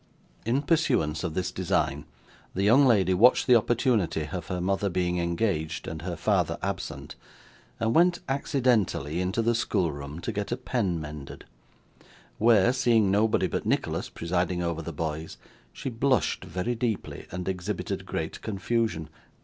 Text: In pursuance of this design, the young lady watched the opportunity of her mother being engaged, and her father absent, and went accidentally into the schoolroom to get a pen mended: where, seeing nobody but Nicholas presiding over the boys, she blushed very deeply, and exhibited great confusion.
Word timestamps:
In 0.47 0.63
pursuance 0.63 1.23
of 1.23 1.35
this 1.35 1.51
design, 1.51 2.05
the 2.55 2.63
young 2.63 2.87
lady 2.87 3.13
watched 3.13 3.45
the 3.45 3.55
opportunity 3.55 4.27
of 4.31 4.47
her 4.47 4.59
mother 4.59 4.89
being 4.89 5.19
engaged, 5.19 5.87
and 5.87 6.01
her 6.01 6.15
father 6.15 6.57
absent, 6.63 7.13
and 7.79 7.93
went 7.93 8.17
accidentally 8.27 9.21
into 9.21 9.43
the 9.43 9.53
schoolroom 9.53 10.19
to 10.21 10.31
get 10.31 10.51
a 10.51 10.57
pen 10.57 10.99
mended: 10.99 11.45
where, 12.39 12.73
seeing 12.73 13.11
nobody 13.11 13.45
but 13.45 13.67
Nicholas 13.67 14.09
presiding 14.09 14.63
over 14.63 14.81
the 14.81 14.91
boys, 14.91 15.37
she 15.71 15.91
blushed 15.91 16.45
very 16.45 16.73
deeply, 16.73 17.27
and 17.29 17.47
exhibited 17.47 18.03
great 18.07 18.41
confusion. 18.41 19.07